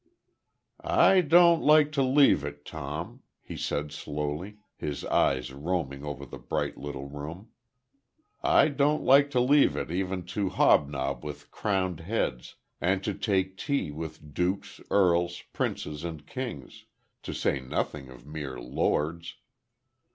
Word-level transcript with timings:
"I 0.83 1.21
don't 1.21 1.61
like 1.61 1.91
to 1.91 2.01
leave 2.01 2.43
it, 2.43 2.65
Tom," 2.65 3.21
he 3.39 3.55
said 3.55 3.91
slowly, 3.91 4.57
his 4.75 5.05
eyes 5.05 5.53
roaming 5.53 6.03
over 6.03 6.25
the 6.25 6.39
bright, 6.39 6.75
little 6.75 7.07
room. 7.07 7.49
"I 8.41 8.69
don't 8.69 9.03
like 9.03 9.29
to 9.29 9.39
leave 9.39 9.75
it 9.75 9.91
even 9.91 10.25
to 10.33 10.49
hobnob 10.49 11.23
with 11.23 11.51
crowned 11.51 11.99
heads, 11.99 12.55
and 12.81 13.03
to 13.03 13.13
take 13.13 13.57
tea 13.57 13.91
with 13.91 14.33
dukes, 14.33 14.81
earls, 14.89 15.43
princes 15.53 16.03
and 16.03 16.25
kings, 16.25 16.85
to 17.21 17.31
say 17.31 17.59
nothing 17.59 18.09
of 18.09 18.25
mere 18.25 18.59
lords. 18.59 19.35